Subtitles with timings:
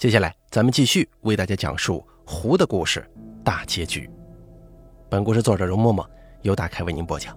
[0.00, 3.06] 接下来，咱们继续为大家讲述狐的故事
[3.44, 4.08] 大结局。
[5.10, 6.06] 本故事作者容嬷嬷
[6.40, 7.36] 由大开为您播讲。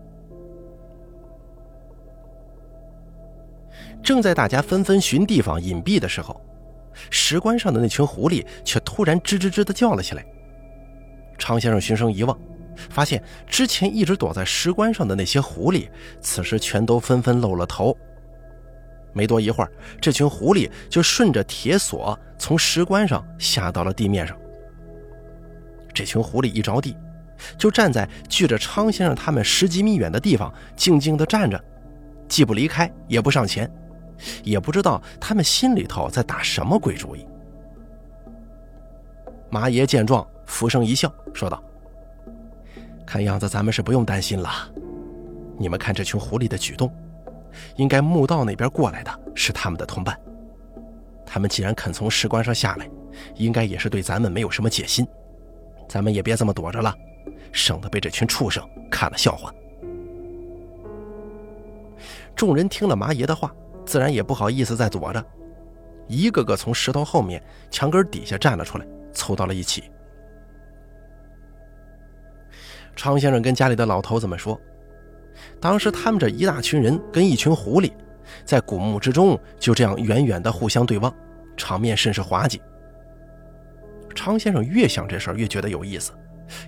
[4.02, 6.40] 正在大家纷纷寻地方隐蔽的时候，
[7.10, 10.26] 石棺上的那群狐狸却突然吱吱吱的叫了起来。
[11.38, 12.40] 常先生循声一望，
[12.90, 15.90] 发现之前一直躲在石棺上的那些狐狸，
[16.22, 17.94] 此时全都纷纷露了头。
[19.14, 24.36] 没多一会儿，这群狐狸就顺着铁索从石棺上下到了地面上。
[25.94, 26.98] 这群狐狸一着地，
[27.58, 31.64] 就站在距着昌先生他们十几米远的地方，静静地站着，
[32.28, 33.72] 既不离开，也不上前，
[34.44, 37.26] 也不知道他们心里头在打什么鬼主意。
[39.52, 41.64] 马爷见状，浮生一笑，说道
[43.06, 44.50] ：“看样子咱们是不用担心了。
[45.60, 46.92] 你们看这群狐狸的举动。”
[47.76, 50.20] 应该墓道那边过来的是他们的同伴，
[51.26, 52.90] 他们既然肯从石棺上下来，
[53.36, 55.08] 应该也是对咱们没有什么戒心。
[55.88, 56.94] 咱们也别这么躲着了，
[57.52, 59.54] 省得被这群畜生看了笑话。
[62.36, 63.54] 众人听了麻爷的话，
[63.86, 65.24] 自然也不好意思再躲着，
[66.08, 69.84] 一个个从石头后面、墙根底下站了出来，凑到了一起。
[72.96, 74.60] 常先生跟家里的老头子们说。
[75.60, 77.92] 当时他们这一大群人跟一群狐狸，
[78.46, 81.14] 在古墓之中就这样远远的互相对望，
[81.56, 82.62] 场面甚是滑稽。
[84.16, 86.12] 常先生越想这事儿越觉得有意思，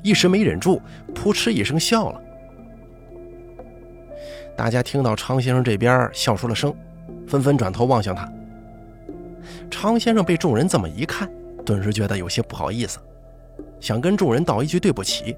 [0.01, 0.81] 一时没忍住，
[1.13, 2.21] 扑哧一声笑了。
[4.57, 6.73] 大家听到常先生这边笑出了声，
[7.27, 8.31] 纷纷转头望向他。
[9.69, 11.29] 常先生被众人这么一看，
[11.65, 12.97] 顿时觉得有些不好意思，
[13.79, 15.35] 想跟众人道一句对不起。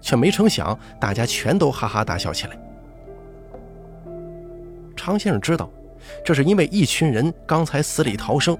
[0.00, 2.58] 却没成想，大家全都哈哈大笑起来。
[4.96, 5.70] 常先生知道，
[6.24, 8.56] 这是因为一群人刚才死里逃生，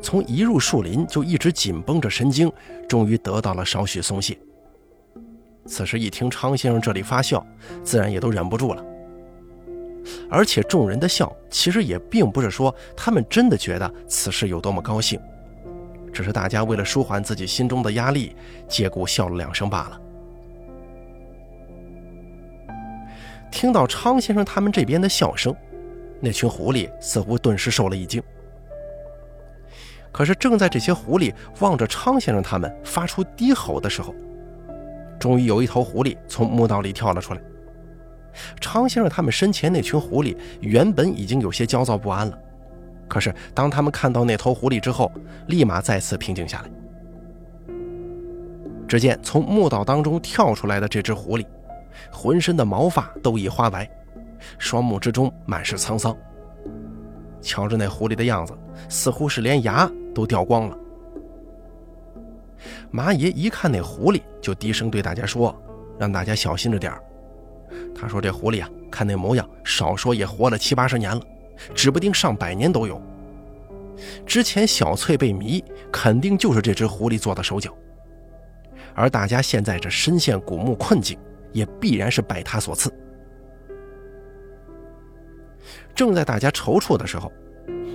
[0.00, 2.50] 从一入树林就一直紧绷着神经，
[2.88, 4.36] 终于得到了少许松懈。
[5.66, 7.46] 此时一听常先生这里发笑，
[7.84, 8.84] 自然也都忍不住了。
[10.28, 15.20] 而且众人的笑，其实也并不是说他们真的觉得此事有多么高兴，
[16.12, 18.34] 只是大家为了舒缓自己心中的压力，
[18.66, 20.00] 借故笑了两声罢了。
[23.52, 25.54] 听到昌先生他们这边的笑声，
[26.18, 28.20] 那群狐狸似乎顿时受了一惊。
[30.10, 34.14] 可是正在这些狐狸望着昌先生他们发出低吼的时候，
[35.20, 37.40] 终于有一头狐狸从墓道里跳了出来。
[38.58, 42.38] 昌先生他们身前那群狐狸原本已经有些焦躁不安了，
[43.06, 45.12] 可是当他们看到那头狐狸之后，
[45.46, 47.74] 立马再次平静下来。
[48.88, 51.46] 只见从墓道当中跳出来的这只狐狸。
[52.10, 53.88] 浑身的毛发都已花白，
[54.58, 56.16] 双目之中满是沧桑。
[57.40, 58.56] 瞧着那狐狸的样子，
[58.88, 60.78] 似乎是连牙都掉光了。
[62.90, 65.54] 麻爷一看那狐狸，就低声对大家说
[65.98, 67.02] ：“让大家小心着点儿
[67.94, 71.20] 他说：“这狐狸啊，看那模样，少说也活了七八十年了，
[71.74, 73.00] 指不定上百年都有。
[74.24, 77.74] 之前小翠被迷，肯定就是这只狐狸做的手脚。
[78.94, 81.18] 而大家现在这深陷古墓困境。”
[81.52, 82.92] 也必然是拜他所赐。
[85.94, 87.30] 正在大家踌躇的时候，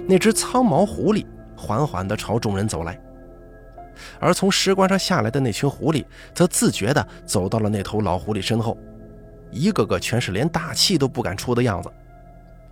[0.08, 1.26] 那只苍毛狐狸
[1.56, 3.00] 缓缓地朝众人走来，
[4.20, 8.78] 而从石棺上下来的那群狐狸则自觉地走到了那头老狐狸身后，
[9.52, 11.92] 一个个全是连大气都不敢出的样子，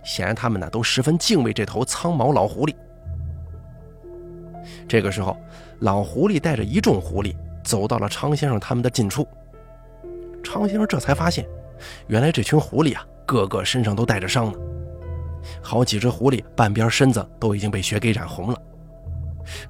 [0.04, 2.74] 显然他们呢都十分敬畏这头苍毛老狐狸。
[4.88, 5.36] 这个时候，
[5.80, 9.26] 老狐狸带着一众狐狸走到了常先生他们的近处。
[10.46, 11.46] 常先生这才发现，
[12.06, 14.58] 原来这群狐狸啊，个个身上都带着伤呢。
[15.60, 18.62] 好几只狐狸半边身子都已经被血给染红了，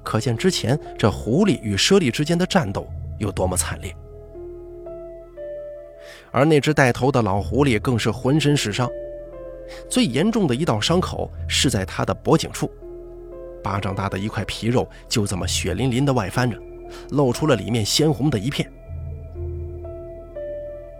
[0.03, 2.87] 可见之前这狐狸与猞猁之间的战斗
[3.19, 3.95] 有多么惨烈。
[6.31, 8.89] 而那只带头的老狐狸更是浑身是伤，
[9.89, 12.71] 最严重的一道伤口是在他的脖颈处，
[13.63, 16.57] 巴掌大的一块皮肉就这么血淋淋的外翻着，
[17.11, 18.71] 露出了里面鲜红的一片。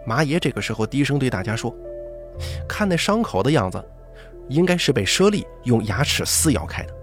[0.07, 1.75] 麻爷这个时候低声对大家说
[2.65, 3.83] ：“看那伤口的样子，
[4.48, 6.94] 应该是被猞猁用牙齿撕咬开的。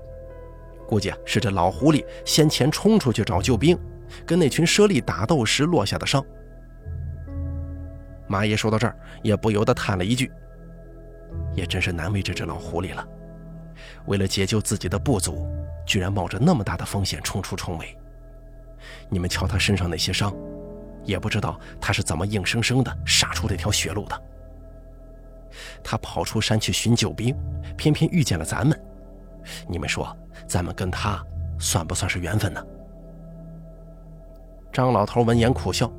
[0.89, 3.79] 估计啊是这老狐狸先前冲出去找救兵，
[4.25, 6.25] 跟那群猞猁打斗时落下的伤。”
[8.27, 10.33] 麻爷说到这儿，也不由得叹了一句
[11.55, 13.07] ：“也真是难为这只老狐狸了，
[14.07, 15.47] 为了解救自己的部族，
[15.87, 17.95] 居然冒着那么大的风险冲出重围。
[19.11, 20.35] 你们瞧他身上那些伤。”
[21.05, 24.23] 也不知道他是怎么硬生生的杀出这条血路的。
[25.83, 27.37] 他跑出山去寻救兵，
[27.77, 28.79] 偏偏遇见了咱们。
[29.69, 30.17] 你们说，
[30.47, 31.25] 咱们跟他
[31.59, 32.65] 算不算是缘分呢？
[34.73, 35.91] 张老头闻言苦笑：“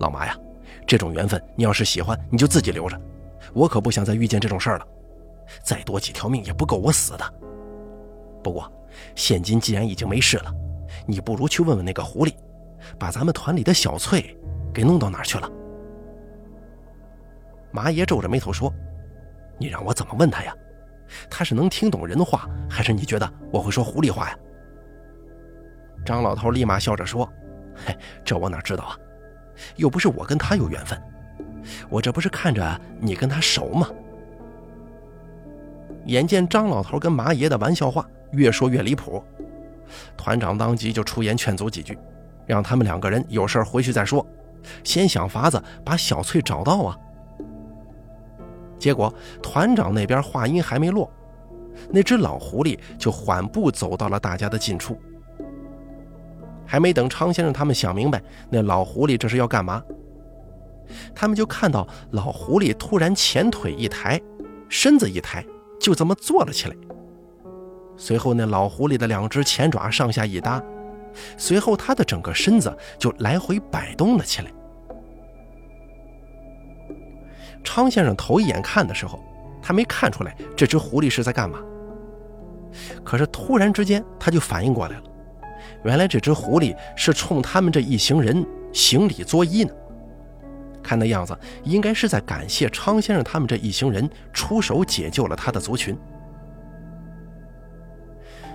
[0.00, 0.36] 老马呀，
[0.86, 3.00] 这种缘分，你要是喜欢，你就自己留着。
[3.52, 4.86] 我可不想再遇见这种事儿了。
[5.62, 7.34] 再多几条命也不够我死的。
[8.42, 8.70] 不过，
[9.14, 10.52] 现今既然已经没事了，
[11.06, 12.34] 你不如去问问那个狐狸，
[12.98, 14.36] 把咱们团里的小翠
[14.72, 15.50] 给弄到哪儿去了。”
[17.72, 18.72] 麻爷皱着眉头说
[19.58, 20.54] ：“你让我怎么问他呀？
[21.30, 24.38] 他是能听懂人话，还是你觉得我会说狐狸话呀？”
[26.04, 27.30] 张老头立马笑着说。
[27.84, 27.94] 嘿，
[28.24, 28.98] 这我哪知道啊？
[29.76, 30.98] 又不是我跟他有缘分，
[31.90, 33.86] 我这不是看着你跟他熟吗？
[36.06, 39.22] 眼见张老头跟麻爷的玩笑话越说越离谱，
[40.16, 41.98] 团长当即就出言劝阻几句，
[42.46, 44.24] 让他们两个人有事回去再说，
[44.84, 46.96] 先想法子把小翠找到啊。
[48.78, 49.12] 结果
[49.42, 51.10] 团长那边话音还没落，
[51.90, 55.00] 那只老狐狸就缓步走到了大家的近处。
[56.64, 58.20] 还没等昌先生他们想明白
[58.50, 59.82] 那老狐狸这是要干嘛，
[61.14, 64.20] 他们就看到老狐狸突然前腿一抬，
[64.68, 65.44] 身子一抬，
[65.80, 66.76] 就这么坐了起来。
[67.96, 70.62] 随后那老狐狸的两只前爪上下一搭，
[71.36, 74.50] 随后他的整个身子就来回摆动了起来。
[77.64, 79.22] 昌先生头一眼看的时候，
[79.60, 81.58] 他没看出来这只狐狸是在干嘛，
[83.02, 85.02] 可是突然之间他就反应过来了。
[85.84, 89.72] 原来这只狐狸是冲他们这一行人行礼作揖呢，
[90.82, 95.96] 看那样子，应该是在感谢昌先生他们这一行人出手解救了他的族群。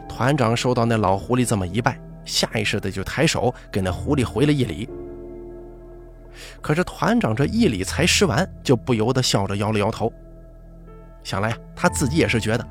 [0.07, 4.87] 团长受到那老狐狸这么一拜，下意识的就抬手给那狐狸回了一礼。
[6.61, 10.11] 可是团长这一礼才施完，就不由得笑着摇了摇头，
[11.23, 12.67] 想来他自己也是觉得，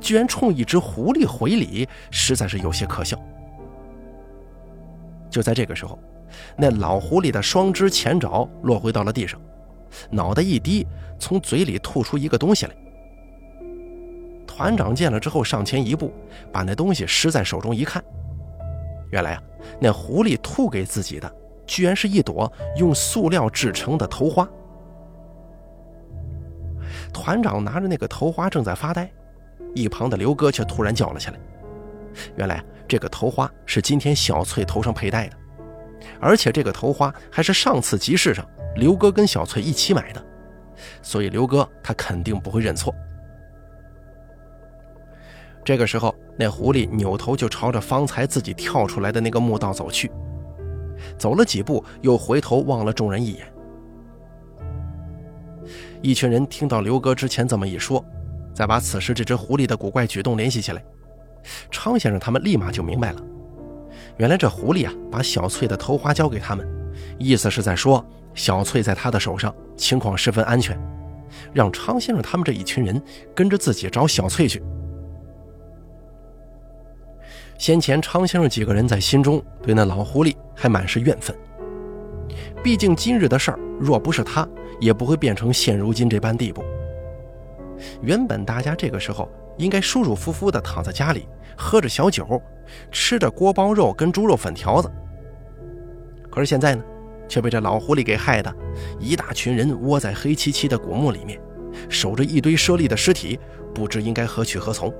[0.00, 3.18] 居然冲一只狐狸回礼，实在是有些可笑。
[5.28, 5.98] 就在这个时候，
[6.56, 9.40] 那老狐狸的双只前爪落回到了地上，
[10.10, 10.86] 脑袋一低，
[11.18, 12.74] 从嘴里吐出一个东西来。
[14.46, 16.12] 团长见了之后，上前一步，
[16.52, 18.02] 把那东西拾在手中一看，
[19.12, 19.42] 原来啊，
[19.80, 21.32] 那狐狸吐给自己的，
[21.66, 24.48] 居然是一朵用塑料制成的头花。
[27.12, 29.08] 团长拿着那个头花正在发呆，
[29.74, 31.38] 一旁的刘哥却突然叫了起来，
[32.36, 32.62] 原来。
[32.88, 35.36] 这个头花是今天小翠头上佩戴的，
[36.20, 40.22] 而且这个头花还是上次集市上刘哥跟小翠一起买的，
[41.00, 42.94] 所以刘哥他肯定不会认错。
[45.64, 50.10] 这个时候，那狐狸扭头就朝着方才自己跳出来的那个墓道走去，
[51.18, 53.46] 走了几步，又回头望了众人一眼。
[56.00, 58.04] 一群人听到刘哥之前这么一说，
[58.54, 60.82] 再把此时这只狐狸的古怪举动联系起来。
[61.70, 63.22] 昌先生他们立马就明白了，
[64.16, 66.66] 原来这狐狸啊，把小翠的头花交给他们，
[67.18, 70.76] 意思是在说小翠在他的手上，情况十分安全，
[71.52, 73.00] 让昌先生他们这一群人
[73.34, 74.62] 跟着自己找小翠去。
[77.62, 81.32] 先前昌先生几个人在心中对那老狐狸还满是怨愤，
[82.60, 84.44] 毕竟今日的事儿，若不是他，
[84.80, 86.64] 也不会变成现如今这般地步。
[88.00, 89.30] 原本大家这个时候。
[89.58, 92.42] 应该舒舒服服地躺在家里，喝着小酒，
[92.90, 94.90] 吃着锅包肉跟猪肉粉条子。
[96.30, 96.82] 可是现在呢，
[97.28, 98.52] 却被这老狐狸给害的，
[98.98, 101.38] 一大群人窝在黑漆漆的古墓里面，
[101.90, 103.38] 守着一堆舍利的尸体，
[103.74, 104.92] 不知应该何去何从。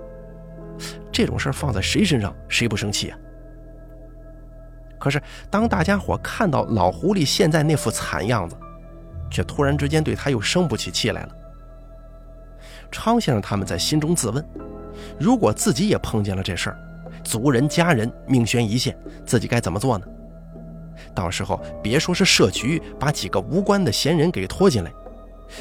[1.12, 3.18] 这种事放在谁身上，谁不生气啊？
[4.98, 8.56] 可是当大家伙看到老狐狸现在那副惨样子，
[9.30, 11.28] 却突然之间对他又生不起气来了。
[12.90, 14.44] 昌先生他们在心中自问：
[15.18, 16.78] 如果自己也碰见了这事儿，
[17.24, 20.06] 族人家人命悬一线，自己该怎么做呢？
[21.14, 24.92] 到时候别说是设局把几个无关的闲人给拖进来，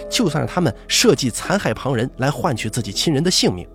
[0.10, 3.67] 就算是他们设计残害旁人来换取自己亲人的性命，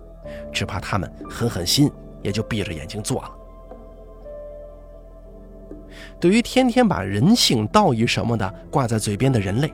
[0.51, 1.91] 只怕他们狠狠心
[2.21, 3.31] 也就闭着眼睛做了。
[6.19, 9.71] 对于天天把人性、道义什么的挂在嘴边的人类，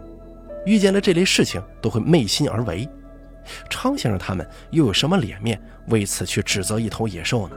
[0.66, 2.88] 遇见了这类事情都会昧心而为。
[3.70, 7.56] 昌先生他们又有什么脸面为此去指责一头野兽呢？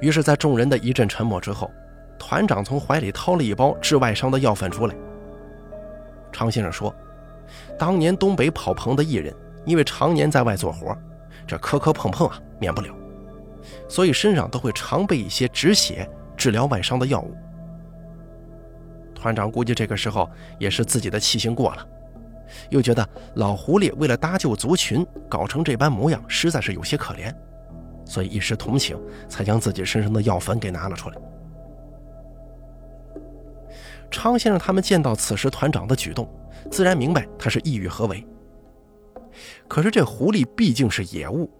[0.00, 1.70] 于是，在众人的一阵沉默之后，
[2.18, 4.94] 团长从怀里掏了一包治外伤的药粉出来。
[6.32, 6.92] 昌先生说
[7.78, 9.32] ：“当年东北跑棚的艺人，
[9.64, 10.96] 因为常年在外做活，
[11.46, 12.94] 这磕磕碰碰啊，免不了，
[13.88, 17.34] 所以身上都会常备一些止血、治疗外伤的药物。”
[19.14, 20.28] 团长估计这个时候
[20.58, 21.86] 也是自己的气性过了。
[22.68, 27.32] 又觉得老狐狸为了搭救族群，搞成这般模样，实在是有些可怜，
[28.04, 31.16] 所以一时同情，才将自己身上的药粉给拿了出来。
[34.10, 36.28] 昌先生他们见到此时团长的举动，
[36.70, 38.26] 自然明白他是意欲何为。
[39.68, 41.50] 可是这狐狸毕竟是野物，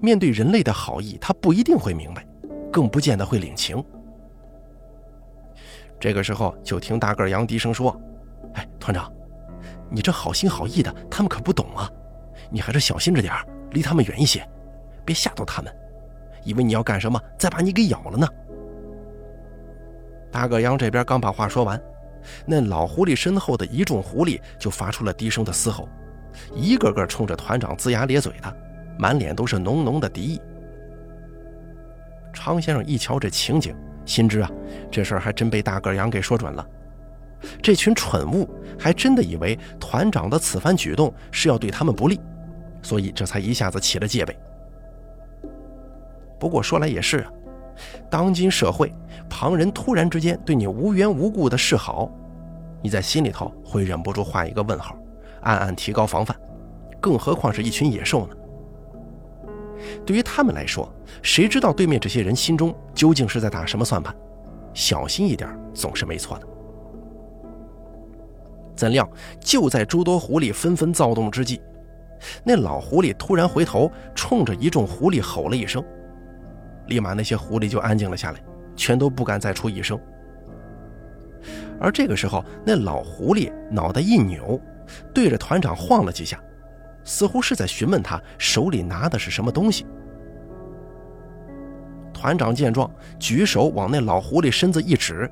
[0.00, 2.26] 面对人类的好意，它不一定会明白，
[2.72, 3.82] 更不见得会领情。
[5.98, 7.94] 这个时候，就听大个羊低声说
[8.54, 9.12] ：“哎，团长，
[9.90, 11.90] 你这好心好意的，他们可不懂啊，
[12.50, 13.34] 你还是小心着点
[13.72, 14.46] 离他们远一些，
[15.04, 15.74] 别吓到他们，
[16.42, 18.26] 以为你要干什么，再把你给咬了呢。”
[20.32, 21.80] 大个羊这边刚把话说完，
[22.46, 25.88] 那老狐狸身后的一众狐狸就发出了低声的嘶吼，
[26.54, 28.56] 一个个冲着团长龇牙咧嘴的，
[28.98, 30.40] 满脸都是浓浓的敌意。
[32.32, 34.50] 常先生一瞧这情景，心知啊，
[34.90, 36.66] 这事儿还真被大个羊给说准了。
[37.62, 42.20] 这群蠢物还真的以为团长的此番举动是要对他们不利，
[42.82, 44.38] 所以这才一下子起了戒备。
[46.38, 47.32] 不过说来也是啊。
[48.10, 48.94] 当今社会，
[49.28, 52.10] 旁人突然之间对你无缘无故的示好，
[52.82, 54.94] 你在心里头会忍不住画一个问号，
[55.42, 56.36] 暗暗提高防范。
[57.00, 58.36] 更何况是一群野兽呢？
[60.04, 60.92] 对于他们来说，
[61.22, 64.14] 谁知道对面这些人心中究竟是在打什么算盘？
[64.74, 66.46] 小心一点总是没错的。
[68.76, 69.08] 怎料，
[69.40, 71.60] 就在诸多狐狸纷纷躁动之际，
[72.44, 75.82] 那老狐狸突然回头，冲着一众狐狸吼了一声。
[76.86, 78.40] 立马，那些狐狸就安静了下来，
[78.76, 79.98] 全都不敢再出一声。
[81.80, 84.60] 而这个时候，那老狐狸脑袋一扭，
[85.14, 86.40] 对着团长晃了几下，
[87.04, 89.86] 似乎是在询问他手里拿的是什么东西。
[92.12, 95.30] 团长见状，举手往那老狐狸身子一指，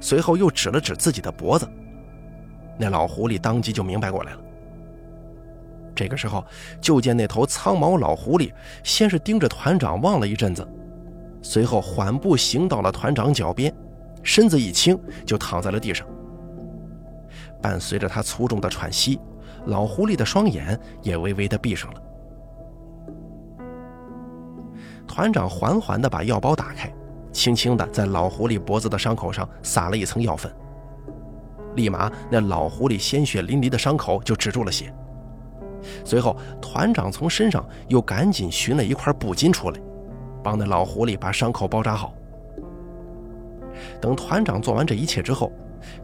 [0.00, 1.68] 随后又指了指自己的脖子。
[2.76, 4.40] 那老狐狸当即就明白过来了。
[5.94, 6.44] 这个时候，
[6.80, 10.66] 就见那头苍毛老狐狸先是盯着团长望了一阵子。
[11.40, 13.72] 随后缓步行到了团长脚边，
[14.24, 16.04] 身子一轻就躺在了地上。
[17.64, 19.18] 伴随着他粗重的喘息，
[19.64, 22.02] 老狐狸的双眼也微微的闭上了。
[25.08, 26.92] 团长缓缓的把药包打开，
[27.32, 30.54] 轻轻的在老狐狸脖子的伤口上撒了一层药粉。
[31.74, 34.94] 立马，那老狐狸鲜血淋漓的伤口就止住了血。
[36.04, 39.80] 随后，团长从身上又赶紧寻了一块布巾出来。
[40.42, 42.12] 帮那老狐狸把伤口包扎好。
[44.02, 45.50] 等团长做完这一切之后，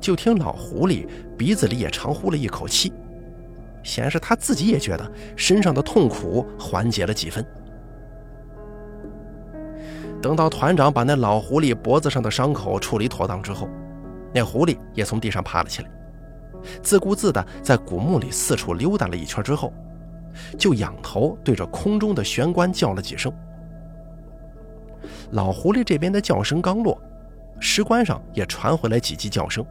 [0.01, 1.07] 就听老狐狸
[1.37, 2.93] 鼻子里也长呼了一口气，
[3.83, 7.45] 显然是他自己也觉得身上的痛苦缓解了几分。
[10.23, 13.69] 等到团长把那老狐狸脖子上的伤口处理妥当之后，
[14.35, 15.91] 那狐狸也从地上爬了起来，
[16.83, 19.73] 自顾自地在古墓里四处溜达了一圈之后，
[20.59, 23.33] 就仰头对着空中的玄关叫了几声。
[25.31, 27.01] 老狐狸这边的叫声刚落，
[27.61, 29.65] 石棺上也传回来几记叫声，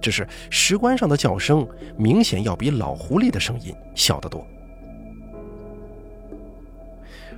[0.00, 4.44] 只是石棺上的叫声明显要比老狐狸的声音小得多。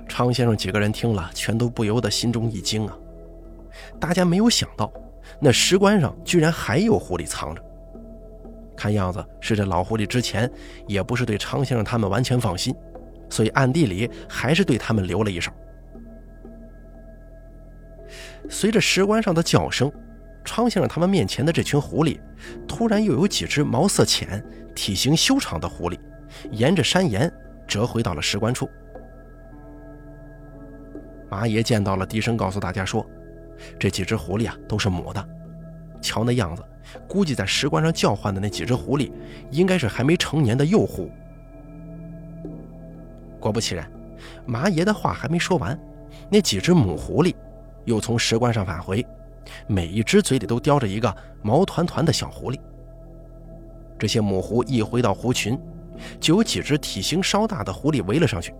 [0.07, 2.97] 常先生几个人听了，全都不由得心中一惊啊！
[3.99, 4.91] 大家没有想到，
[5.39, 7.63] 那石棺上居然还有狐狸藏着。
[8.75, 10.51] 看样子是这老狐狸之前
[10.87, 12.75] 也不是对常先生他们完全放心，
[13.29, 15.51] 所以暗地里还是对他们留了一手。
[18.51, 19.89] 随着石棺上的叫声，
[20.43, 22.19] 昌先生他们面前的这群狐狸，
[22.67, 24.43] 突然又有几只毛色浅、
[24.75, 25.97] 体型修长的狐狸，
[26.51, 27.31] 沿着山岩
[27.65, 28.69] 折回到了石棺处。
[31.29, 33.03] 麻爷见到了，低声告诉大家说
[33.79, 35.29] ：“这几只狐狸啊，都是母的。
[36.01, 36.61] 瞧那样子，
[37.07, 39.09] 估计在石棺上叫唤的那几只狐狸，
[39.49, 41.09] 应该是还没成年的幼狐。”
[43.39, 43.89] 果不其然，
[44.45, 45.79] 麻爷的话还没说完，
[46.29, 47.33] 那几只母狐狸。
[47.85, 49.05] 又从石棺上返回，
[49.67, 52.59] 每一只嘴里都叼着一个毛团团的小狐狸。
[53.97, 55.59] 这些母狐一回到狐群，
[56.19, 58.53] 就有几只体型稍大的狐狸围了上去，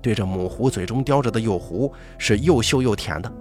[0.00, 3.32] 对着母狐嘴中叼着的幼狐是又嗅又舔的。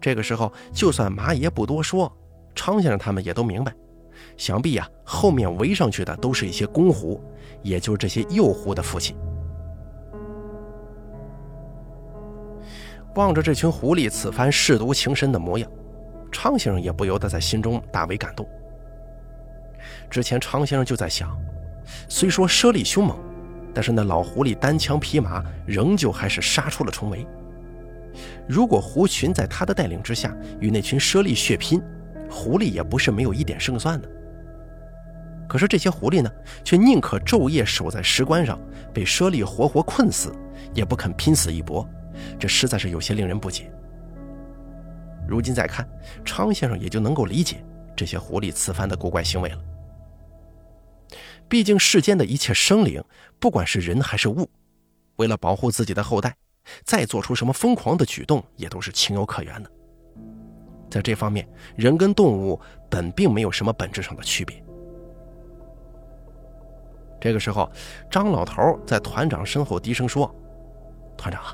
[0.00, 2.10] 这个时候，就算马爷不多说，
[2.54, 3.72] 昌先生他们也都明白，
[4.36, 7.22] 想必呀，后面围上去的都是一些公狐，
[7.62, 9.14] 也就是这些幼狐的父亲。
[13.14, 15.70] 望着这群狐狸此番舐犊情深的模样，
[16.30, 18.48] 昌先生也不由得在心中大为感动。
[20.08, 21.36] 之前昌先生就在想，
[22.08, 23.18] 虽说猞猁凶猛，
[23.74, 27.26] 但是那老狐狸单枪匹马，仍旧还是杀出了重围。
[28.48, 31.80] 如果狐群在他的带领之下与那群猞猁血拼，
[32.28, 34.08] 狐狸也不是没有一点胜算的。
[35.48, 36.30] 可是这些狐狸呢，
[36.62, 38.58] 却宁可昼夜守在石棺上，
[38.92, 40.32] 被猞猁活活困死，
[40.74, 41.88] 也不肯拼死一搏，
[42.38, 43.70] 这实在是有些令人不解。
[45.28, 45.88] 如今再看，
[46.24, 47.64] 昌先生也就能够理解
[47.96, 49.58] 这些狐狸此番的古怪行为了。
[51.48, 53.02] 毕竟世间的一切生灵，
[53.38, 54.48] 不管是人还是物，
[55.16, 56.34] 为了保护自己的后代，
[56.84, 59.70] 再做出什么疯狂的举动，也都是情有可原的。
[60.90, 64.62] 在这方面，人跟动物本并没有什么本质上的区别。
[67.20, 67.70] 这个时候，
[68.10, 70.34] 张老头在团长身后低声说
[71.18, 71.44] ：“团长，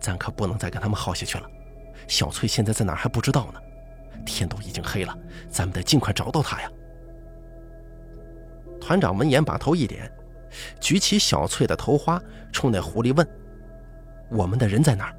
[0.00, 1.50] 咱可不能再跟他们耗下去了。
[2.06, 3.60] 小翠现在在哪还不知道呢，
[4.24, 5.16] 天都已经黑了，
[5.50, 6.70] 咱们得尽快找到她呀。”
[8.80, 10.10] 团长闻言把头一点，
[10.80, 12.20] 举起小翠的头花，
[12.52, 13.26] 冲那狐狸问
[14.30, 15.14] ：“我们的人在哪儿？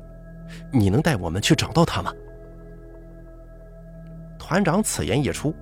[0.72, 2.12] 你能带我们去找到他吗？”
[4.40, 5.54] 团长此言一出，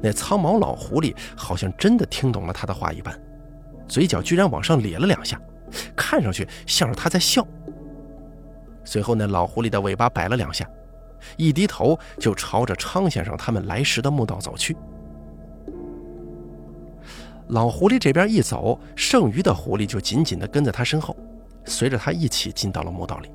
[0.00, 3.20] 那苍毛老狐狸好像真的听懂了他的话一般，
[3.86, 5.38] 嘴角居然往上咧了两下，
[5.94, 7.46] 看上去像是他在笑。
[8.84, 10.68] 随后，那老狐狸的尾巴摆了两下，
[11.36, 14.76] 一低头就朝着昌先生他们来时的墓道走去。
[17.48, 21.16] 老狐狸这边一走，剩余的狐狸就紧紧地跟在他身后，
[21.64, 23.30] 随着他一起进到了墓道里。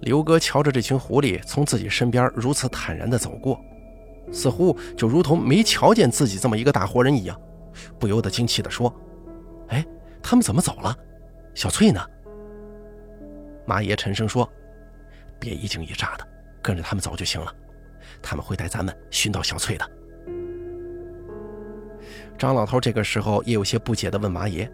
[0.00, 3.60] 刘哥瞧着这群狐狸从自己身边如此坦然地走过，
[4.32, 7.40] 似乎就如同没瞧见自己这么一个大活人一样，
[7.98, 8.92] 不由得惊奇地说
[9.70, 9.84] ：“哎，
[10.22, 10.96] 他们怎么走了？
[11.54, 12.00] 小翠呢？”
[13.68, 14.50] 马爷沉声说
[15.38, 16.26] ：“别一惊一乍的，
[16.62, 17.54] 跟着他们走就行了，
[18.22, 19.86] 他们会带咱们寻到小翠的。”
[22.38, 24.66] 张老头这个时候也有些不解地问马爷：“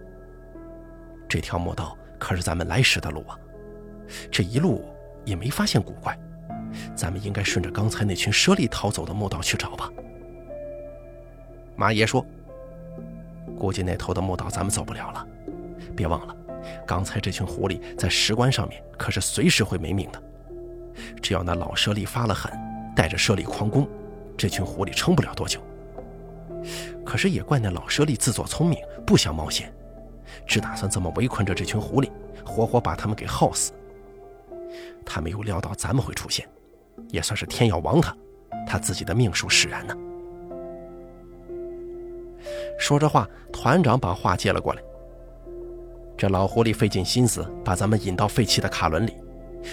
[1.29, 3.37] 这条墓道可是咱们来时的路啊，
[4.31, 4.85] 这一路……”
[5.25, 6.15] 也没发现古怪，
[6.95, 9.91] 咱们应该顺着刚才那群猞猁逃走的墓道去找吧。
[11.77, 12.23] 马爷说
[13.59, 15.27] ：“估计那头的墓道咱们走不了了。
[15.97, 16.37] 别忘了，
[16.87, 20.23] 刚才这群狐狸在石棺上面可是随时会没命的。
[21.21, 22.53] 只要那老猞猁发了狠，
[22.95, 23.89] 带着猞猁狂攻，
[24.37, 25.61] 这群狐狸撑不了多久。
[27.05, 29.73] 可是也怪那老舍利自作聪明，不想冒险，
[30.47, 32.11] 只打算这么围困着这群狐狸，
[32.45, 33.73] 活活把他们给耗死。”
[35.05, 36.49] 他没有料到咱们会出现，
[37.11, 38.17] 也算是天要亡他，
[38.67, 39.95] 他自己的命数使然呢。
[42.79, 44.83] 说着话，团长把话接了过来。
[46.17, 49.15] 这老狐狸费尽心思把咱们引到废弃的卡轮里，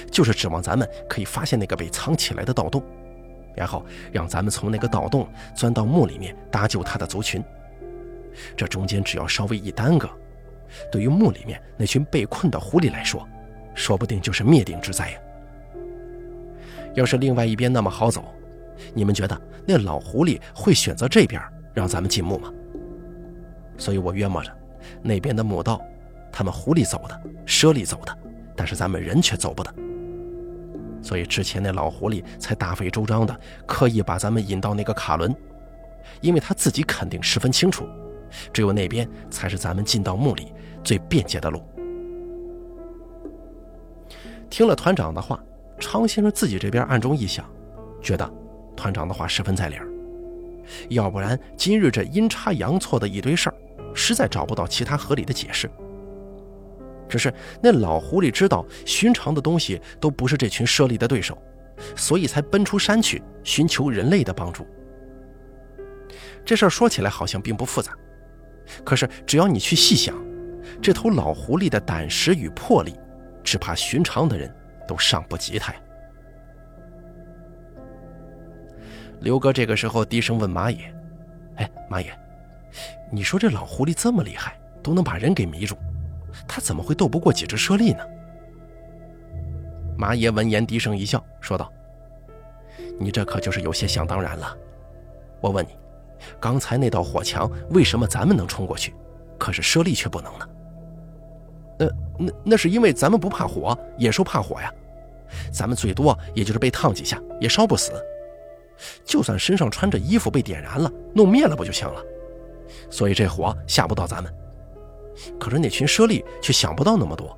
[0.10, 2.84] 就是指望咱们可以发现那个被藏起来的盗洞，
[3.56, 7.44] 然后让咱们从那个盗洞钻到墓里面搭救他的族群。
[8.56, 10.10] 这中间只要稍微一耽搁，
[10.92, 13.28] 对于墓里面那群被困的狐狸来说，
[13.76, 15.20] 说不定就是灭顶之灾呀！
[16.96, 18.24] 要是另外一边那么好走，
[18.94, 21.42] 你们觉得那老狐狸会选择这边
[21.74, 22.52] 让咱们进墓吗？
[23.78, 24.52] 所以我约摸着，
[25.02, 25.82] 那边的墓道，
[26.32, 28.18] 他们狐狸走的，猞猁走的，
[28.56, 29.74] 但是咱们人却走不得。
[31.04, 35.36] 所以之前那老狐狸才大费周章的刻意把咱们引到那个卡伦，
[36.22, 37.88] 因为他自己肯定十分清楚，
[38.54, 41.64] 只有那边才是咱们进到墓里最便捷的路。
[44.50, 45.44] 听了团长的话，
[45.80, 47.46] 常先生自己这边暗中一想，
[48.02, 48.32] 觉得
[48.76, 49.88] 团长的话十分在理儿。
[50.90, 53.56] 要不然今日这阴差阳错的一堆事儿，
[53.96, 55.70] 实在找不到其他合理的解释。
[57.12, 61.38] 只是那老狐狸知道寻常的东西都不是这群猞猁的对手，
[61.94, 64.66] 所以才奔出山去寻求人类的帮助。
[66.46, 67.92] 这事儿说起来好像并不复杂，
[68.86, 70.16] 可是只要你去细想，
[70.82, 72.96] 这头老狐狸的胆识与魄力。
[73.44, 74.54] 只怕寻常的人
[74.88, 75.80] 都上不及他呀。
[79.20, 80.94] 刘哥这个时候低声问马野
[81.58, 82.16] ：“哎，马野，
[83.12, 85.76] 你说这老狐狸这么厉害，都能把人给迷住，
[86.48, 88.04] 他怎么会斗不过几只猞猁呢？”
[89.98, 91.72] 马爷闻言低声一笑，说道
[93.00, 94.58] ：“你这可就是有些想当然了。
[95.40, 95.78] 我问你，
[96.40, 98.96] 刚才那道火墙为什么咱们能冲过去，
[99.38, 100.48] 可是猞猁却不能呢？”
[101.78, 101.86] 那
[102.18, 104.72] 那那是因为咱们不怕火，野兽怕火呀。
[105.52, 107.92] 咱们最多也就是被烫几下，也烧不死。
[109.06, 112.04] 就算身上穿着衣服被点燃了，弄灭了不就行了？
[112.90, 114.34] 所以这火吓不到咱们。
[115.40, 117.38] 可是那群猞猁却想不到那么多，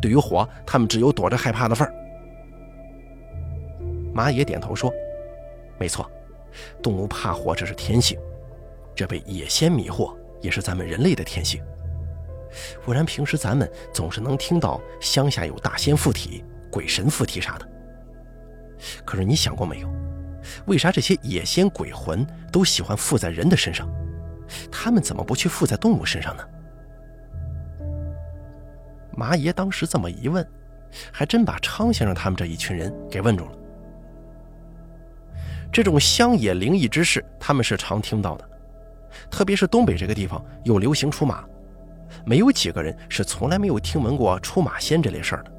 [0.00, 1.94] 对于火，他们只有躲着害怕的份儿。
[4.12, 4.92] 马野点头说
[5.78, 6.10] ：“没错，
[6.82, 8.18] 动物怕火这是天性，
[8.94, 11.62] 这被野仙迷惑也是咱们人类的天性。”
[12.84, 17.68] 不然，平时咱们总是能听到乡下有大仙附体、鬼神附体啥的。
[19.04, 19.88] 可是你想过没有，
[20.66, 23.88] 为啥这些野仙鬼魂都喜欢附在人的身上？
[24.70, 26.44] 他们怎么不去附在动物身上呢？
[29.16, 30.46] 马爷当时这么一问，
[31.10, 33.52] 还真把昌先生他们这一群人给问住了。
[35.72, 38.48] 这种乡野灵异之事，他们是常听到的，
[39.30, 41.44] 特别是东北这个地方又流行出马，
[42.26, 45.52] 没有几个人是从来没有听闻过出马仙这类事儿的。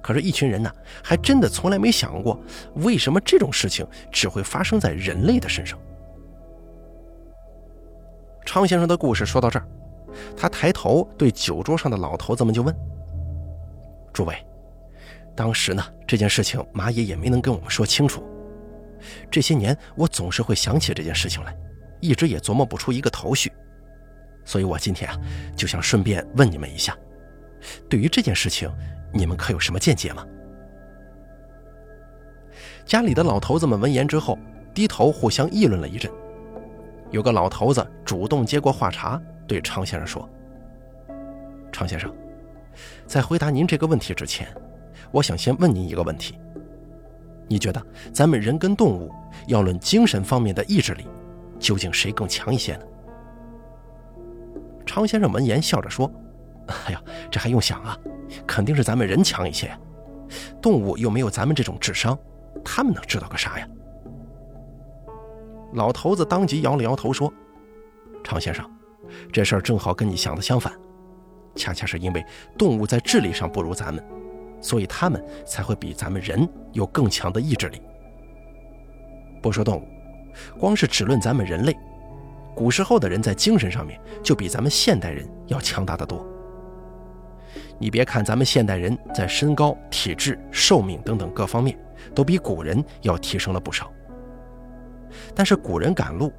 [0.00, 2.40] 可是，一群人呢，还真的从来没想过，
[2.74, 5.78] 为什么这种事情只会发生在人类的身上。
[8.44, 9.66] 昌先生的故事说到这儿，
[10.36, 12.74] 他抬头对酒桌上的老头子们就问
[14.12, 14.34] ：“诸位，
[15.34, 18.22] 当时呢，这件事情马爷也没能跟我们说清楚。
[19.30, 21.56] 这些年，我总是会想起这件事情来，
[22.00, 23.52] 一直也琢磨不出一个头绪。
[24.44, 25.18] 所以我今天啊，
[25.56, 26.96] 就想顺便问你们一下，
[27.88, 28.70] 对于这件事情。”
[29.14, 30.26] 你们可有什么见解吗？
[32.86, 34.38] 家里的老头子们闻言之后，
[34.72, 36.10] 低头互相议论了一阵。
[37.10, 40.28] 有个老头子主动接过话茬，对常先生说
[41.72, 42.14] ：“常先生，
[43.06, 44.48] 在回答您这个问题之前，
[45.10, 46.38] 我想先问您一个问题。
[47.48, 49.12] 你觉得咱们人跟动物，
[49.46, 51.06] 要论精神方面的意志力，
[51.58, 52.84] 究竟谁更强一些呢？”
[54.86, 56.10] 常先生闻言笑着说
[56.86, 57.96] ：“哎呀，这还用想啊！”
[58.46, 59.70] 肯定是咱们人强一些，
[60.60, 62.18] 动物又没有咱们这种智商，
[62.64, 63.68] 他们能知道个啥呀？
[65.74, 67.32] 老头子当即摇了摇头说
[68.24, 68.64] ：“常先生，
[69.32, 70.72] 这事儿正好跟你想的相反，
[71.54, 72.24] 恰恰是因为
[72.58, 74.04] 动物在智力上不如咱们，
[74.60, 77.80] 所以它们才会比咱们人有更强的意志力。
[79.42, 79.88] 不说动物，
[80.58, 81.76] 光是只论咱们人类，
[82.54, 86.26] 古时候的人在精神上面就比咱们现代人要强大的多。”
[87.78, 91.76] 你别看咱们现代人在身高、体质、寿命等等各方面
[92.14, 93.92] 都比古人要提升了不少，
[95.34, 96.32] 但是古人赶路，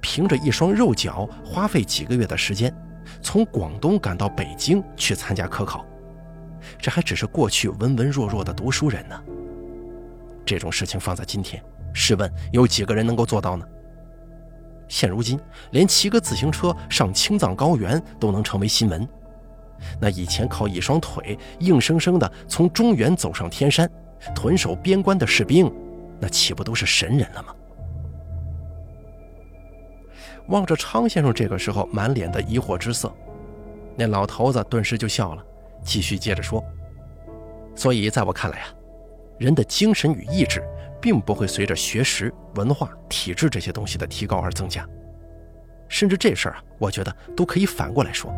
[0.00, 2.74] 凭着一双肉脚，花费几个月的时间，
[3.20, 5.84] 从广东赶到北京去参加科考，
[6.78, 9.22] 这还只是过去文文弱弱的读书人呢。
[10.44, 11.62] 这种事情放在今天，
[11.92, 13.64] 试问有几个人能够做到呢？
[14.88, 15.38] 现如今，
[15.70, 19.06] 连骑个自行车上青藏高原都能成为新闻。
[20.00, 23.88] 那以前靠一双腿硬生生的从中原走上天山，
[24.34, 25.72] 屯守边关的士兵，
[26.18, 27.54] 那岂不都是神人了吗？
[30.50, 33.12] 望着昌先生这个时候满脸的疑惑之色，
[33.96, 35.44] 那老头子顿时就笑了，
[35.84, 36.62] 继续接着说
[37.74, 38.68] ：“所以在我看来啊，
[39.38, 40.60] 人的精神与意志，
[41.00, 44.84] 并不会随着学识、文化、体质这些东西的提高而增加，
[45.88, 48.32] 甚至这事儿啊，我觉得都可以反过来说。”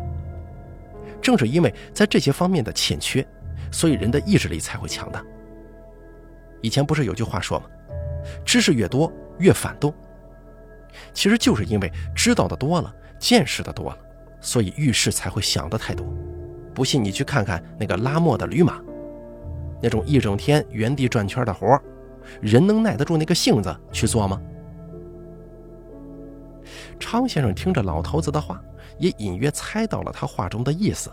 [1.19, 3.25] 正是因为在这些方面的欠缺，
[3.71, 5.23] 所以人的意志力才会强大。
[6.61, 7.65] 以前不是有句话说吗？
[8.45, 9.91] 知识越多越反动。
[11.13, 13.97] 其实就是因为知道的多了，见识的多了，
[14.41, 16.05] 所以遇事才会想的太多。
[16.73, 18.81] 不信你去看看那个拉磨的驴马，
[19.81, 21.79] 那种一整天原地转圈的活
[22.41, 24.41] 人能耐得住那个性子去做吗？
[26.99, 28.61] 昌先生听着老头子的话。
[28.99, 31.11] 也隐约猜到了他话中的意思。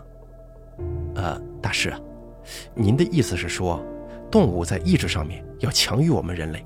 [1.15, 1.99] 呃，大师啊，
[2.75, 3.83] 您的意思是说，
[4.29, 6.63] 动物在意志上面要强于我们人类，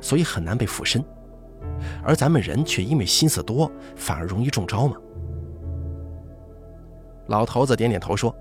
[0.00, 1.04] 所以很难被附身，
[2.02, 4.96] 而咱们人却因为心思多，反而容易中招吗？
[7.26, 8.34] 老头子点点头说：“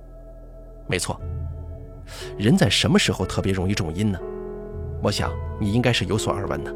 [0.88, 1.20] 没错。
[2.38, 4.20] 人在什么时候特别容易中阴呢？
[5.02, 6.74] 我想你应该是有所耳闻的。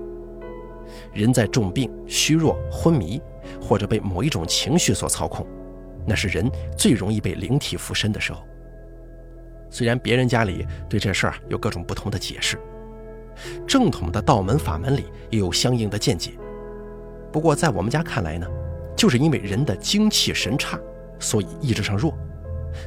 [1.13, 3.21] 人在重病、虚弱、昏迷。”
[3.61, 5.47] 或者被某一种情绪所操控，
[6.05, 8.43] 那是人最容易被灵体附身的时候。
[9.69, 12.59] 虽然别人家里对这事儿有各种不同的解释，
[13.67, 16.31] 正统的道门法门里也有相应的见解。
[17.31, 18.47] 不过在我们家看来呢，
[18.95, 20.79] 就是因为人的精气神差，
[21.19, 22.13] 所以意志上弱，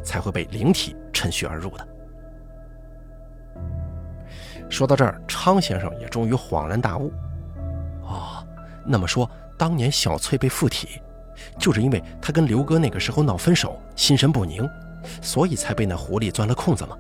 [0.03, 1.89] 才会被灵体趁虚而入的。
[4.69, 7.13] 说到这儿，昌先生也终于恍然大悟。
[8.03, 8.45] 哦，
[8.87, 9.31] 那么说。
[9.59, 11.03] 当年小翠被附体，
[11.59, 14.67] 就是因为她跟刘哥那个时候闹分手，心神不宁，
[15.21, 16.97] 所以才被那狐狸钻了空子吗？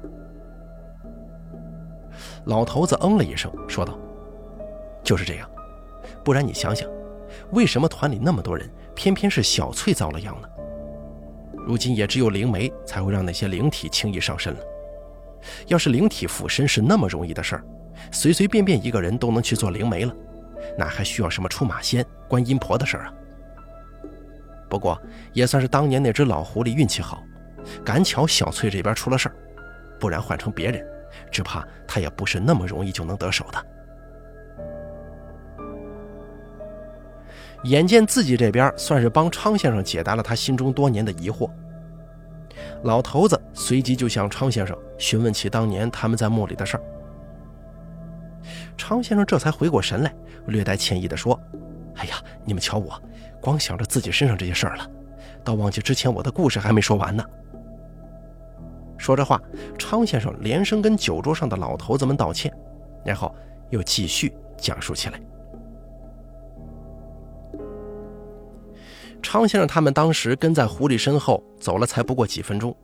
[2.50, 3.96] 老头子嗯了一声，说道
[5.04, 5.48] ：“就是这样，
[6.24, 6.90] 不然你想想，
[7.52, 10.48] 为什么团里那么多人，偏偏是小翠遭了殃呢？
[11.64, 14.60] 如今也只有灵媒才会让那些灵体轻易上身了。
[15.68, 17.64] 要是灵体附身是那么容易的事儿，
[18.10, 20.12] 随随便便一个人都能去做灵媒了。”
[20.76, 23.14] 哪还需要什么出马仙、观音婆的事儿啊？
[24.68, 25.00] 不过
[25.32, 27.22] 也算是当年那只老狐狸运气好，
[27.84, 29.36] 赶巧小翠这边出了事儿，
[30.00, 30.84] 不然换成别人，
[31.30, 33.66] 只怕他也不是那么容易就能得手的。
[37.64, 41.50] 眼见自己这边算是帮昌先生解答了他心中多年的疑惑，
[42.82, 46.82] 老头子随即就向昌先生询问起当年他们在墓里的事儿。
[48.78, 50.10] 昌先生这才回过神来，
[50.46, 51.38] 略带歉意地说
[51.96, 52.14] ：“哎呀，
[52.46, 52.98] 你们瞧我，
[53.42, 54.90] 光想着自己身上这些事儿了，
[55.44, 57.22] 倒忘记之前我的故事还没说完呢。”
[59.00, 59.40] 说着话，
[59.78, 62.52] 昌先生连声跟酒桌上的老头子们道歉，
[63.02, 63.34] 然后
[63.70, 65.18] 又继续讲述起来。
[69.22, 72.76] 昌先生他们当时跟在狐狸身后走了，才不过几分钟，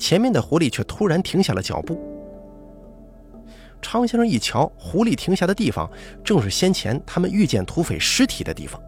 [0.00, 1.96] 前面的狐狸却突然停下了脚步。
[3.80, 5.88] 昌先生一瞧，狐狸停下的地方
[6.24, 8.82] 正是先前他们遇见土匪尸体的地方，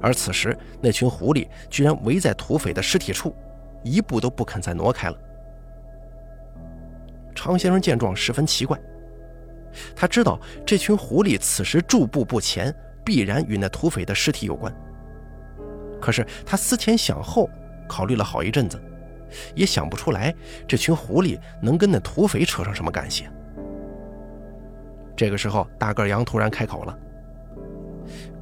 [0.00, 3.32] 而此时那群狐狸居然围在土匪的尸体处，
[3.82, 5.18] 一步都不肯再挪开了。
[7.34, 8.78] 常先生见状十分奇怪，
[9.94, 14.74] 他知道这群狐狸此时驻步不前，必然与那土匪的尸体有关。
[16.00, 17.48] 可是他思前想后，
[17.88, 18.80] 考虑了好一阵子，
[19.54, 20.34] 也想不出来
[20.66, 23.28] 这群狐狸能跟那土匪扯上什么干系。
[25.16, 26.98] 这个时候，大个羊突然开口了：“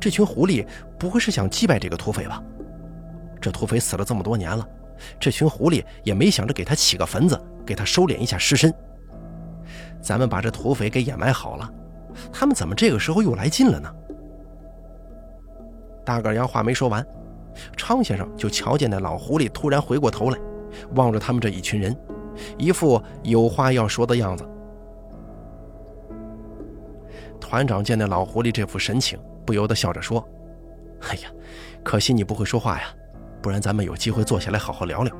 [0.00, 0.66] 这群狐狸
[0.98, 2.42] 不会是想击败这个土匪吧？
[3.40, 4.68] 这土匪死了这么多年了，
[5.18, 8.72] 这群狐狸也没想着给他起个坟子，给他收敛一下尸身。
[10.00, 11.70] 咱们把这土匪给掩埋好了，
[12.32, 13.92] 他们怎么这个时候又来劲了呢？”
[16.04, 17.04] 大个羊话没说完。
[17.74, 20.38] 昌先生就瞧见那老狐狸突然回过头来，
[20.94, 21.96] 望着他们这一群人，
[22.58, 24.46] 一副有话要说的样子。
[27.40, 30.22] 团长见那老狐狸这副神情，不由得笑着说
[31.08, 31.30] ：“哎呀，
[31.82, 32.94] 可惜你不会说话呀，
[33.40, 35.16] 不然咱们有机会坐下来好好聊聊。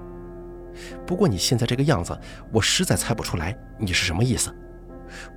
[1.07, 2.19] 不过你现在这个样子，
[2.53, 4.55] 我实在猜不出来你是什么意思，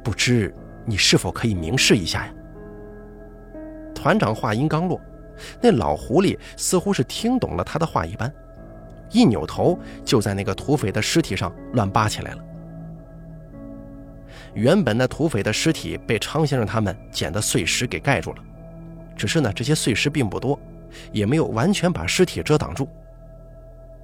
[0.03, 0.53] 不知
[0.85, 2.33] 你是否可以明示一下呀？”
[3.95, 4.99] 团长话音刚落。
[5.61, 8.29] 那老狐狸似乎是听懂了他的话一般，
[9.09, 12.43] 一扭头就在那个土匪的尸体上乱扒起来了。
[14.53, 18.43] 原本那土匪的尸体被昌先生他们捡的碎石给盖住了，
[19.15, 20.59] 只是呢这些碎石并不多，
[21.11, 22.87] 也没有完全把尸体遮挡住，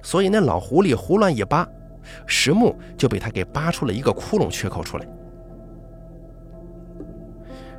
[0.02, 1.68] 所以那老狐狸胡乱一扒，
[2.26, 5.06] 石木就被他给扒出了一个窟窿缺口出来。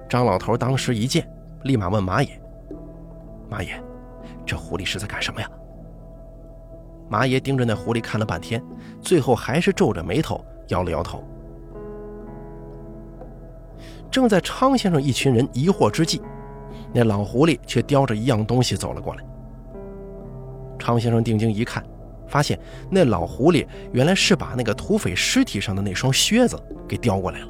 [0.09, 1.29] 张老头当时一见，
[1.63, 2.29] 立马问马爷。
[3.49, 3.81] 马爷，
[4.45, 5.49] 这狐狸是在干什么呀？
[7.09, 8.61] 马爷盯着那狐狸看了半天，
[9.01, 11.23] 最后还是皱着眉头摇了摇头。
[14.11, 16.21] 正在昌先生一群人疑惑之际，
[16.93, 19.23] 那老狐狸却叼着一样东西走了过来。
[20.79, 21.83] 常先生定睛一看，
[22.27, 27.47] 发现那老狐狸原来是把那个土匪尸体上的那双靴子给叼过来了。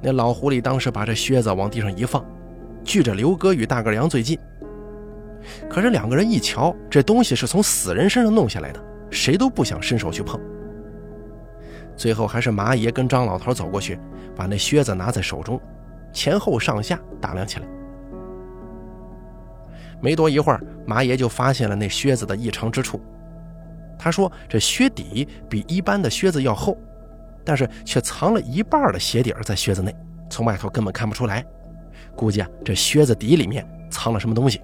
[0.00, 2.24] 那老狐狸当时把这靴子往地上一放。
[2.84, 4.38] 距着刘哥与大个羊最近，
[5.68, 10.40] 可是两个人一瞧，这东西是从死人身上弄下来的，谁都不想伸手去碰。
[11.96, 13.98] 最后还是麻爷跟张老头走过去，
[14.34, 15.60] 把那靴子拿在手中，
[16.12, 17.66] 前后上下打量起来。
[20.00, 23.00] 没多一会儿，马爷就发现了那靴子的异常之处。
[23.98, 26.78] 他说：“这靴底比一般的靴子要厚，
[27.44, 29.92] 但是却藏了一半的鞋底儿在靴子内，
[30.30, 31.44] 从外头根本看不出来。”
[32.14, 34.60] 估计啊，这靴子底里面藏了什么东西。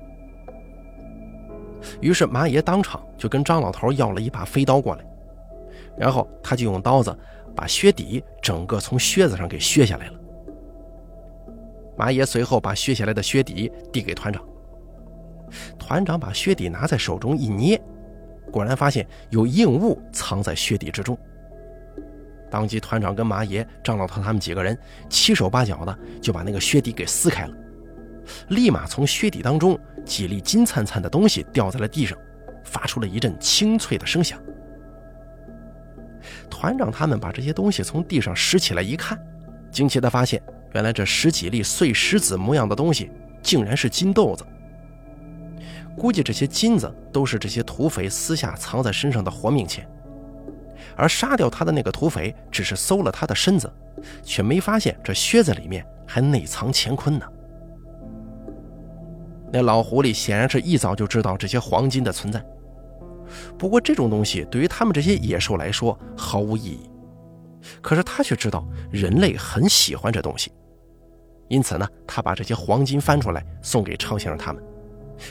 [2.00, 5.04] 于是马爷当场就跟张老头要了一把飞刀过来，
[5.98, 7.16] 然后他就用刀子
[7.56, 10.14] 把靴底整个从靴子上给削下来了。
[11.96, 14.44] 马爷随后把削下来的靴底递给团长，
[15.78, 17.80] 团长把靴底拿在手中一捏，
[18.50, 21.16] 果然发现有硬物藏在靴底之中。
[22.50, 24.78] 当即，团长跟马爷、张老头他们几个人
[25.08, 27.54] 七手八脚的就把那个靴底给撕开了，
[28.48, 32.16] 立马从靴底当中几粒金灿灿的东西掉在了地上，
[32.64, 34.40] 发出了一阵清脆的声响。
[36.48, 39.18] 团长他们把这些东西从地上拾起来一看，
[39.74, 40.40] 惊奇的发现，
[40.72, 43.10] 原来这十几粒碎石子模样的东西
[43.42, 44.46] 竟然是金豆子。
[45.96, 49.86] 估计这些金子都是这些土匪私下藏在身上的活命钱。
[50.96, 53.72] 而杀掉他的那个土匪只是搜了他的身子，
[54.22, 57.26] 却没发现这靴子里面还内藏乾坤呢。
[59.52, 62.44] 那老狐狸显然是一早就知道这些黄金的存在，
[63.58, 66.90] 不过这种东西对于他们这些野兽来说毫无意义。
[67.80, 70.52] 可是他却知道人类很喜欢这东西，
[71.48, 74.62] 因此呢，他把这些黄金翻出来送给昌先生他们，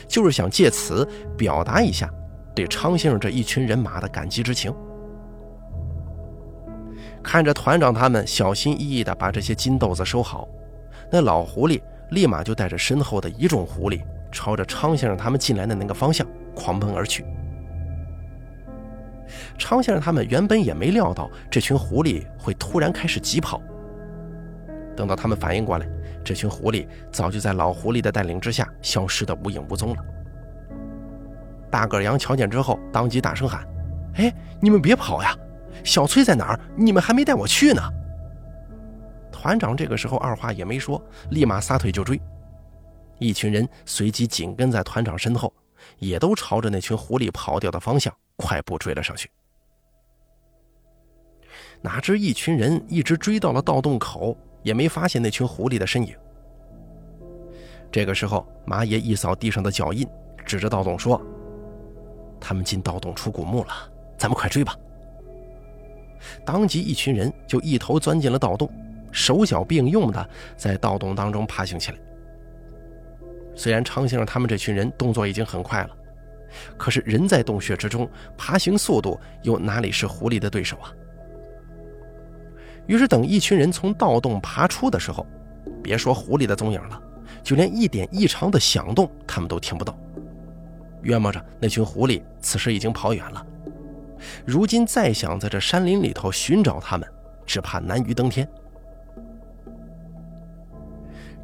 [0.08, 2.10] 就是想借此表达一下
[2.56, 4.74] 对昌先生这一群人马的感激之情。
[7.24, 10.48] 看着团长他们小心翼翼地把这些金豆子收好，
[11.12, 17.26] 那老狐狸立马就带着身后的一众狐狸，朝着昌先生他们进来的那个方向狂奔而去。
[19.58, 23.62] 昌先生他们原本也没料到这群狐狸会突然开始疾跑。
[24.96, 25.88] 等到他们反应过来，
[26.24, 29.98] 这群狐狸早就在老狐狸的带领之下消失得无影无踪了。
[31.72, 33.68] 大个羊瞧见之后，当即大声喊
[34.16, 35.36] ：“哎，你们别跑呀！
[35.84, 36.60] 小翠在哪儿？
[36.76, 37.82] 你们还没带我去呢！”
[39.34, 42.22] 团长这个时候二话也没说，立马撒腿就追。
[43.18, 45.52] 一群人随即紧跟在团长身后，
[45.98, 49.30] 也都朝着那群狐狸跑掉的方向快步追了上去。
[51.82, 56.16] 哪知一群人一直追到了盗洞口，也没发现那群狐狸的身影。
[57.92, 60.08] 这个时候，马爷一扫地上的脚印，
[60.46, 61.22] 指着盗洞说。
[62.40, 63.72] 他们进盗洞出古墓了，
[64.18, 64.76] 咱们快追吧！
[66.46, 68.70] 当即，一群人就一头钻进了盗洞，
[69.12, 71.98] 手脚并用的在盗洞当中爬行起来。
[73.56, 75.96] 虽然常先生他们这群人动作已经很快了，
[76.78, 80.92] 可是人在洞穴之中，爬行速度又哪里是狐狸的对手啊？
[82.86, 85.26] 于是，等一群人从盗洞爬出的时候，
[85.82, 87.02] 别说狐狸的踪影了，
[87.42, 89.98] 就连一点异常的响动，他们都听不到。
[91.02, 93.46] 约摸着那群狐狸此时已经跑远了，
[94.46, 97.08] 如今再想在这山林里头寻找他们，
[97.46, 98.48] 只怕难于登天。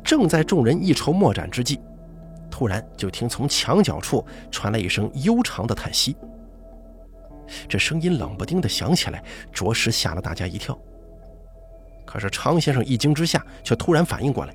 [0.04, 1.80] 正在众人一筹莫展之际，
[2.60, 6.14] 突然就听从墙角处传来一声悠长的叹息。
[7.70, 10.78] 这声音冷不丁的响起来，着实吓了大家一跳。
[12.06, 14.54] 可是常先生一惊之下，却突然反应过来，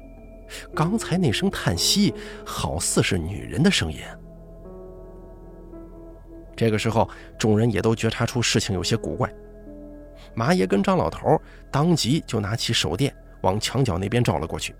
[0.74, 2.12] 刚才那声叹息
[2.44, 3.98] 好似是女人的声音。
[6.54, 9.32] 这个时候，众人也都觉察出事情有些古怪。
[10.34, 11.40] 麻爷跟张老头
[11.70, 14.74] 当即就拿起手电往墙角那边照了过去。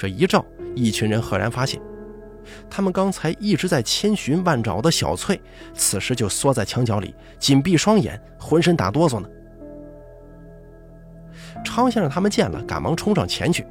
[0.00, 0.42] 这一照，
[0.74, 1.78] 一群人赫然发现，
[2.70, 5.38] 他们刚才一直在千寻万找的小翠，
[5.74, 9.28] 此时就缩在墙角里，紧闭双眼，浑身打哆嗦呢。
[11.62, 13.66] 昌先生他们见了，赶忙冲上前去。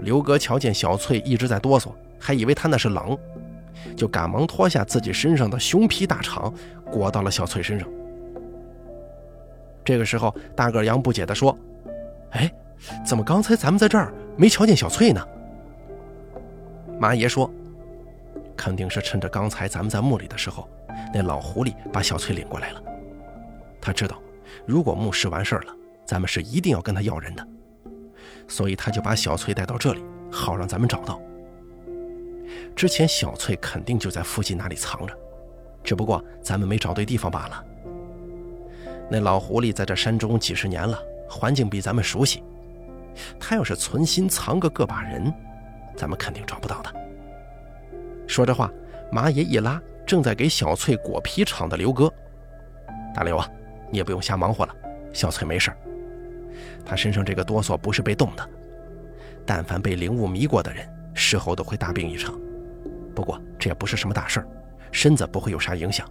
[0.00, 3.16] 刘哥瞧见小翠一直在哆嗦，还以为她那是冷。
[3.96, 6.52] 就赶忙脱下自己身上的熊皮大氅，
[6.90, 7.88] 裹到了小翠身上。
[9.82, 11.58] 这个时候，大个羊不解地说
[12.32, 12.52] ：“哎，
[13.02, 15.26] 怎么刚才咱们在这儿没瞧见小翠呢？”
[16.98, 17.50] 马爷说
[18.56, 20.68] ：“肯定是趁着刚才咱们在墓里的时候，
[21.12, 22.82] 那老狐狸把小翠领过来了。
[23.80, 24.22] 他知道，
[24.66, 25.74] 如果墓室完事儿了，
[26.06, 27.46] 咱们是一定要跟他要人的，
[28.46, 31.20] 所以他就把小翠带到这里，好让咱们找到。”
[32.76, 35.14] 之前小翠肯定就在附近哪里藏着，
[35.82, 37.64] 只不过咱们没找对地方罢了。
[39.10, 42.42] 那老狐狸在这山中几十年了，环境比咱们熟悉。
[43.38, 45.32] 他要是存心藏个个把人，
[45.96, 46.92] 咱们肯定找不到的。
[48.26, 48.70] 说着话，
[49.10, 52.12] 马爷一拉正在给小翠裹皮厂的刘哥
[53.14, 53.48] ：“大刘啊，
[53.90, 54.74] 你也不用瞎忙活了，
[55.12, 55.70] 小翠没事
[56.84, 58.48] 他身上这个哆嗦不是被冻的，
[59.44, 62.38] 但凡被灵物迷过的人，事后都会大病一场。”
[63.14, 64.46] 不过这也不是什么大事儿，
[64.90, 66.08] 身子不会有啥影响，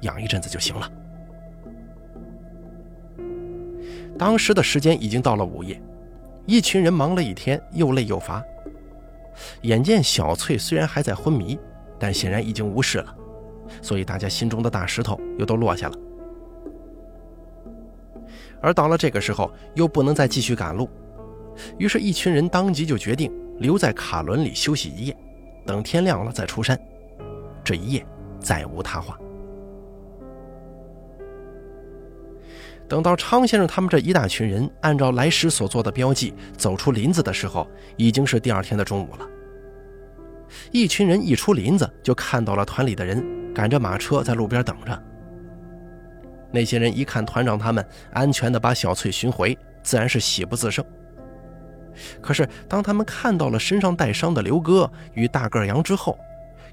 [0.00, 0.90] 养一阵子就行了。
[4.18, 5.80] 当时的时间已经到了午夜，
[6.46, 8.42] 一群人忙了一天，又累又乏。
[9.62, 11.58] 眼见小翠虽然还在昏迷，
[11.98, 13.14] 但显然已经无事了，
[13.80, 15.98] 所以大家心中的大石头又都落下了。
[18.60, 20.88] 而到了这个时候，又不能再继续赶路，
[21.78, 25.16] 于是，一群人当即就决定留在卡伦里休息一夜。
[25.64, 26.78] 等天亮了再出山，
[27.62, 28.06] 这一夜
[28.40, 29.18] 再无他话。
[32.92, 39.26] 等到昌先生他们这一大群人按照来时所做的标记走出林子的时候，已经是第二天的中午了。
[40.72, 43.24] 一群人一出林子，就看到了团里的人
[43.54, 45.02] 赶着马车在路边等着。
[46.50, 50.84] 那些人一看团长他们安全的把小翠寻回，自然是喜不自胜。
[52.20, 56.18] 可是，当他们看到了身上带伤的刘哥与大个羊之后，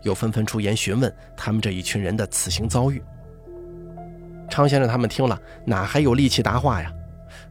[0.01, 3.01] 又纷纷出言询问他们这一群人的此行遭遇。
[4.50, 6.91] 常先生他们听了，哪还有力气答话呀？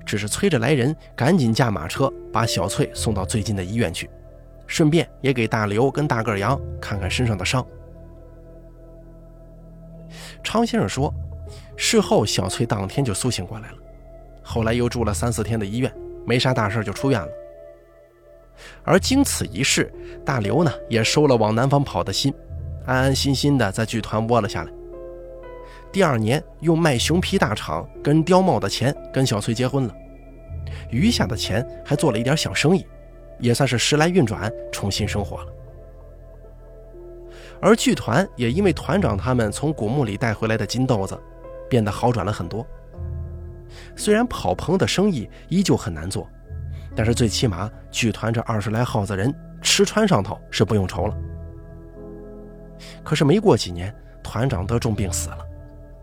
[0.04, 4.08] 只是催着来人赶紧驾马车把小翠送到最近的医院去，
[4.66, 7.64] 顺便也给大刘跟大个羊看看身上的伤。
[10.42, 11.12] 昌先生说，
[11.76, 13.76] 事后小翠当天就苏醒过来了，
[14.42, 15.92] 后来又住了三四天的医院，
[16.26, 17.28] 没啥大事就出院了。
[18.82, 19.92] 而经此一事，
[20.24, 22.32] 大刘呢也收了往南方跑的心，
[22.86, 24.72] 安安心心的在剧团窝了下来。
[25.90, 29.94] 第二年用卖熊皮大厂跟貂帽的钱跟小翠结婚了，
[30.90, 32.86] 余下的钱还做了一点小生意，
[33.38, 35.52] 也算是时来运转，重新生活了。
[37.60, 41.18] 而剧团也因为团长他们从古墓里带回来的金豆子，
[41.68, 42.64] 变得好转了很多。
[43.96, 46.28] 虽然跑棚的生意依旧很难做，
[46.94, 51.16] 但是最起码剧团这二十来号子人吃穿上头是不用愁了。
[53.02, 55.38] 可是没过几年，团长得重病死了，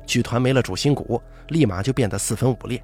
[0.06, 2.82] 剧团没了主心骨，立马就变得四分五裂。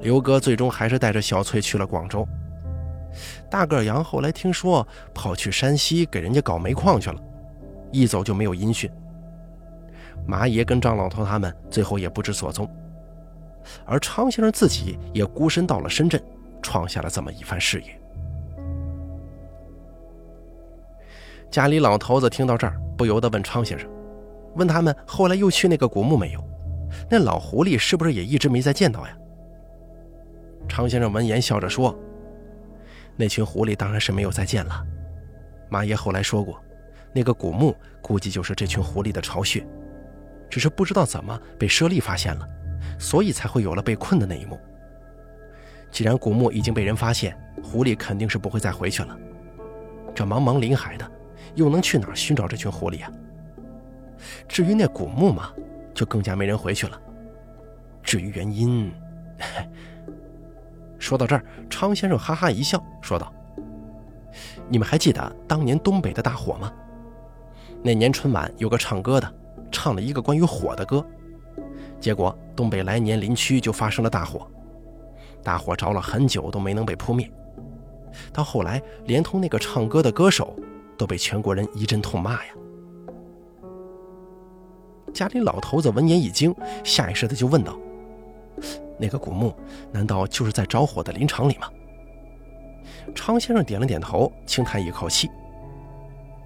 [0.00, 2.26] 刘哥最终还是带着小翠去了广州。
[3.48, 7.20] 大个杨后来听说跑去山西给人家搞煤矿去了，
[7.92, 8.90] 一走就没有音讯。
[10.26, 12.68] 马爷跟张老头他们最后也不知所踪，
[13.84, 16.22] 而昌先生自己也孤身到了深圳，
[16.60, 18.00] 创下了这么一番事业。
[21.50, 23.88] 家里老头子听到这儿，不由得问昌先生
[24.56, 26.42] ：“问他们后来又去那个古墓没有？
[27.10, 29.16] 那老狐狸是不是也一直没再见到呀？”
[30.68, 31.96] 常先生闻言笑着说。
[33.16, 34.84] 那群狐狸当然是没有再见了。
[35.68, 36.60] 马爷后来说过，
[37.12, 39.64] 那个古墓估计就是这群狐狸的巢穴，
[40.50, 42.48] 只是不知道怎么被舍利发现了，
[42.98, 44.58] 所以才会有了被困的那一幕。
[45.92, 49.16] 既然古墓已经被人发现，狐狸肯定是不会再回去了。
[50.12, 51.08] 这茫茫林海的，
[51.54, 53.12] 又能去哪儿寻找这群狐狸呀？
[54.48, 55.52] 至于那古墓嘛，
[55.94, 57.00] 就更加没人回去了。
[58.02, 58.92] 至于原因，
[60.98, 63.32] 说到这儿，昌先生哈哈一笑，说道
[64.68, 66.72] ：“你们还记得当年东北的大火吗？
[67.82, 69.34] 那年春晚有个唱歌的，
[69.70, 71.04] 唱了一个关于火的歌，
[72.00, 74.50] 结果东北来年林区就发生了大火，
[75.42, 77.30] 大火着了很久都没能被扑灭，
[78.32, 80.56] 到后来连同那个唱歌的歌手
[80.96, 82.54] 都被全国人一阵痛骂呀。”
[85.14, 87.78] 家里老头子闻言一惊，下意识的就问道。
[88.98, 89.54] 那个古墓
[89.92, 91.70] 难道就是在着火的林场里吗？
[93.14, 95.30] 昌先生点了点头，轻叹一口气：“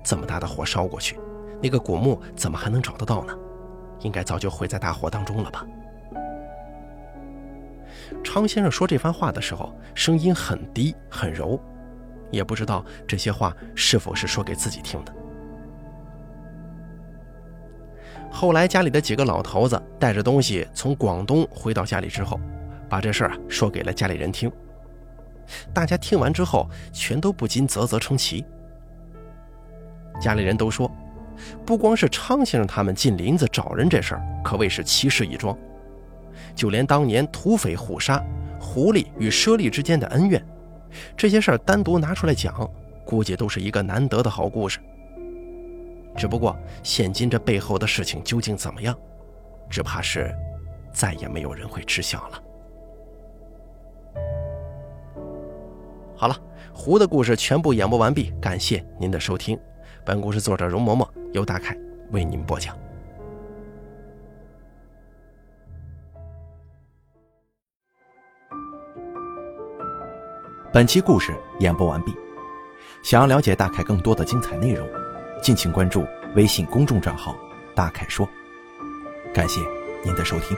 [0.04, 1.18] 这么大的火烧过去，
[1.62, 3.36] 那个古墓怎么还能找得到呢？
[4.00, 5.66] 应该早就毁在大火当中了吧？”
[8.22, 11.58] 昌先生说这番话的时候，声音很低很柔，
[12.30, 15.14] 也不知道这些话是否是说给自己听的。
[18.30, 22.38] 后来家里的几个老头子带着东西从广东回到家里之后，
[22.88, 24.50] 把这事儿啊说给了家里人听。
[25.72, 28.44] 大家听完之后，全都不禁啧啧称奇。
[30.20, 30.90] 家里人都说，
[31.64, 35.56] 不光是昌先生他们进林子找人这事儿，可谓是奇事一桩，
[36.54, 38.22] 就连当年土匪虎杀
[38.60, 40.44] 狐狸与猞猁之间的恩怨，
[41.16, 42.68] 这些事儿单独拿出来讲，
[43.06, 44.78] 估计都是一个难得的好故事。
[46.18, 48.94] 只不过，现今这背后的事情究竟怎么样，
[49.70, 50.34] 只怕是
[50.92, 52.42] 再也没有人会知晓了。
[56.16, 56.36] 好了，
[56.74, 59.56] 狐的故事全部演播完毕，感谢您的收听。
[60.04, 61.78] 本故事作者容嬷嬷由大凯
[62.10, 62.76] 为您播讲。
[70.72, 72.12] 本期故事演播完毕，
[73.04, 74.84] 想要了解大凯更多的精彩内容。
[75.42, 77.36] 敬请关注微信公众账号
[77.74, 78.28] “大凯说”，
[79.32, 79.60] 感谢
[80.04, 80.56] 您的收听。